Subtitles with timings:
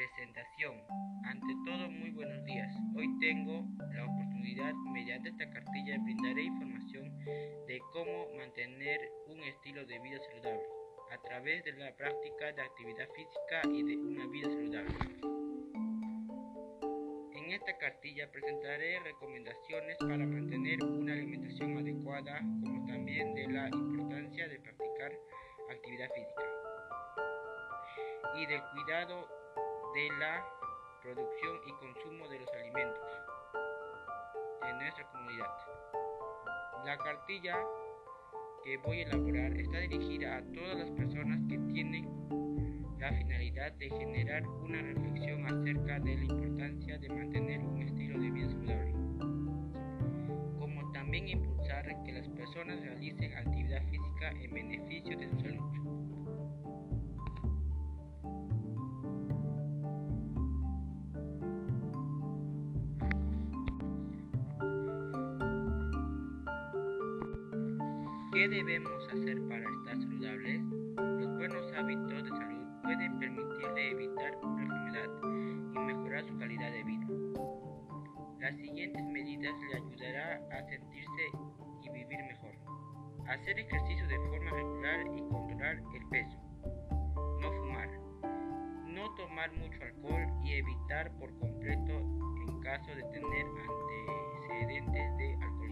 [0.00, 0.80] Presentación.
[1.24, 2.74] Ante todo, muy buenos días.
[2.96, 7.18] Hoy tengo la oportunidad, mediante esta cartilla, brindaré información
[7.66, 10.62] de cómo mantener un estilo de vida saludable
[11.12, 14.94] a través de la práctica de actividad física y de una vida saludable.
[17.34, 24.48] En esta cartilla presentaré recomendaciones para mantener una alimentación adecuada, como también de la importancia
[24.48, 25.12] de practicar
[25.70, 26.42] actividad física
[28.38, 29.39] y del cuidado
[29.94, 30.44] de la
[31.02, 33.04] producción y consumo de los alimentos
[34.68, 35.50] en nuestra comunidad.
[36.84, 37.58] La cartilla
[38.62, 42.08] que voy a elaborar está dirigida a todas las personas que tienen
[43.00, 48.30] la finalidad de generar una reflexión acerca de la importancia de mantener un estilo de
[48.30, 48.92] vida saludable,
[50.58, 55.99] como también impulsar que las personas realicen actividad física en beneficio de su salud.
[68.32, 70.62] ¿Qué debemos hacer para estar saludables?
[70.62, 75.08] Los buenos hábitos de salud pueden permitirle evitar una enfermedad
[75.74, 77.06] y mejorar su calidad de vida.
[78.38, 81.22] Las siguientes medidas le ayudarán a sentirse
[81.82, 82.54] y vivir mejor.
[83.26, 86.38] Hacer ejercicio de forma regular y controlar el peso.
[87.40, 87.88] No fumar.
[88.86, 91.98] No tomar mucho alcohol y evitar por completo
[92.46, 93.46] en caso de tener
[94.46, 95.69] antecedentes de alcoholismo.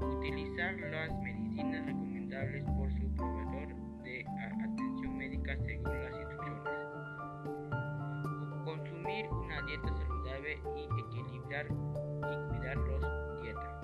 [0.00, 6.62] Utilizar las medicinas recomendables por su proveedor de atención médica según las instrucciones.
[8.64, 13.80] Consumir una dieta saludable y equilibrar y cuidar los dieta.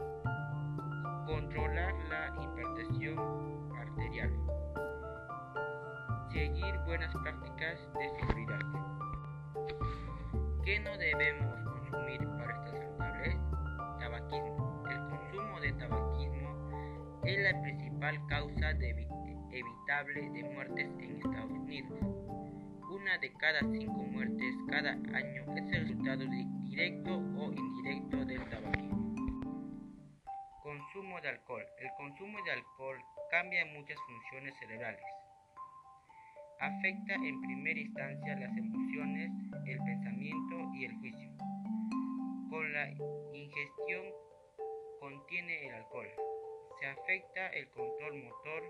[1.27, 3.19] Controlar la hipertensión
[3.77, 4.33] arterial.
[6.33, 8.61] Seguir buenas prácticas de seguridad.
[10.65, 12.58] ¿Qué no debemos consumir para
[17.29, 22.01] es la principal causa evitable de muertes en Estados Unidos.
[22.91, 26.25] Una de cada cinco muertes cada año es el resultado
[26.65, 29.15] directo o indirecto del tabaquismo.
[30.63, 31.67] Consumo de alcohol.
[31.79, 32.97] El consumo de alcohol
[33.31, 35.05] cambia muchas funciones cerebrales.
[36.61, 39.31] Afecta en primera instancia las emociones,
[39.67, 41.31] el pensamiento y el juicio.
[42.49, 42.89] Con la
[43.35, 44.07] ingestión
[44.99, 46.09] contiene el alcohol.
[46.79, 48.63] Se afecta el control motor,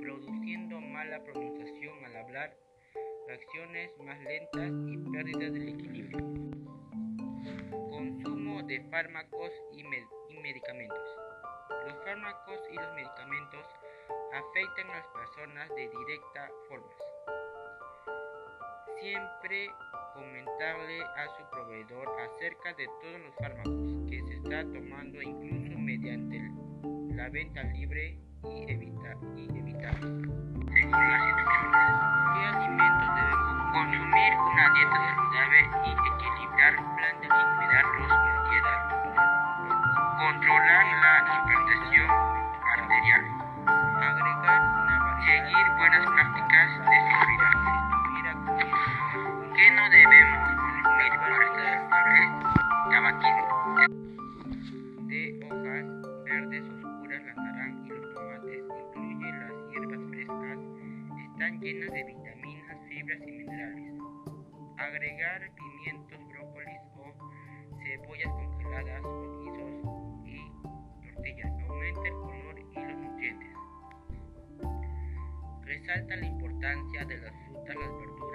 [0.00, 2.56] produciendo mala pronunciación al hablar,
[3.26, 6.18] reacciones más lentas y pérdida del equilibrio.
[7.90, 11.08] Consumo de fármacos y, y medicamentos.
[11.86, 13.66] Los fármacos y los medicamentos
[14.32, 17.07] afectan a las personas de directa forma.
[19.00, 19.70] Siempre
[20.14, 26.40] comentarle a su proveedor acerca de todos los fármacos que se está tomando incluso mediante
[27.14, 29.64] la venta libre y evitar y qué
[32.44, 37.57] alimentos debemos consumir una dieta saludable y equilibrar plan de cuidar
[53.88, 55.86] De hojas
[56.24, 60.58] verdes oscuras, la naranja y los tomates, incluye las hierbas frescas,
[61.24, 63.94] están llenas de vitaminas, fibras y minerales.
[64.76, 67.14] Agregar pimientos, brócolis o
[67.82, 69.72] cebollas congeladas o guisos
[70.26, 73.54] y tortillas aumenta el color y los nutrientes.
[75.64, 78.27] Resalta la importancia de las frutas, las verduras,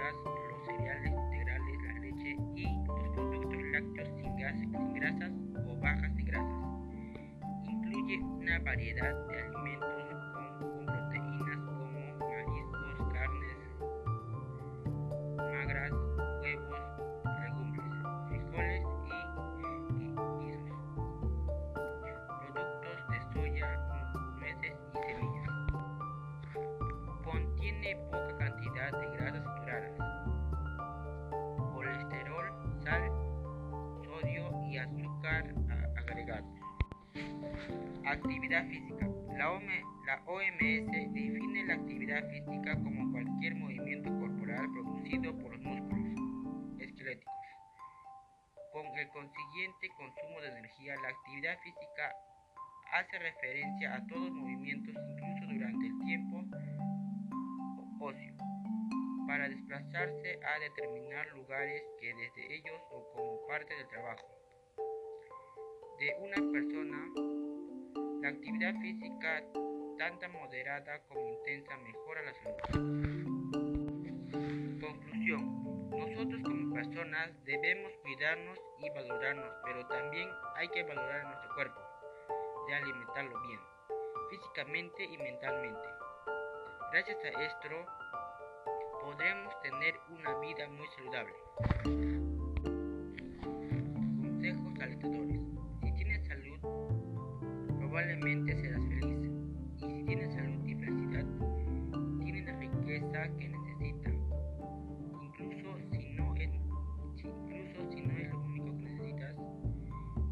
[8.73, 11.85] variedad de alimentos con, proteínas como
[12.17, 13.57] mariscos, carnes
[15.37, 15.91] magras,
[16.41, 16.83] huevos,
[17.39, 17.91] legumbres,
[18.29, 19.13] frijoles y,
[19.93, 20.09] y
[20.39, 20.81] guisos.
[21.75, 23.69] Productos de soya,
[24.39, 25.53] nueces y semillas.
[27.23, 27.91] Contiene
[38.05, 39.07] Actividad física.
[39.37, 46.19] La, OMS define la actividad física como cualquier movimiento corporal producido por los músculos
[46.79, 47.33] esqueléticos.
[48.71, 52.15] Con el consiguiente consumo de energía, la actividad física
[52.93, 56.43] hace referencia a todos los movimientos, incluso durante el tiempo
[57.99, 58.33] ocio,
[59.27, 64.27] para desplazarse a determinar lugares que desde ellos o como parte del trabajo
[65.99, 67.32] de una persona,
[68.23, 69.43] la actividad física
[69.97, 72.57] tanto moderada como intensa mejora la salud.
[74.79, 75.89] Conclusión.
[75.89, 81.81] Nosotros como personas debemos cuidarnos y valorarnos, pero también hay que valorar nuestro cuerpo,
[82.69, 83.59] de alimentarlo bien,
[84.29, 85.89] físicamente y mentalmente.
[86.93, 87.85] Gracias a esto
[89.01, 92.32] podremos tener una vida muy saludable.
[98.23, 99.31] Serás feliz.
[99.81, 101.25] Y si tienes salud y felicidad,
[102.23, 104.13] tienes la riqueza que necesitas.
[105.21, 106.49] Incluso si no es,
[107.17, 109.35] incluso si no es lo único que necesitas,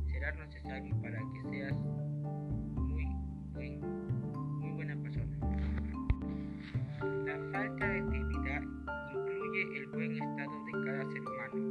[0.10, 1.74] será necesario para que seas
[2.76, 3.06] muy,
[3.56, 5.38] muy, muy buena persona.
[7.26, 8.62] La falta de actividad
[9.14, 11.70] incluye el buen estado de cada ser humano,